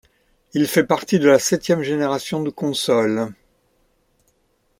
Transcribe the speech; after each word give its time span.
Il 0.55 0.65
fait 0.65 0.83
partie 0.83 1.19
de 1.19 1.27
la 1.27 1.37
septième 1.37 1.83
génération 1.83 2.41
de 2.41 2.49
consoles. 2.49 3.35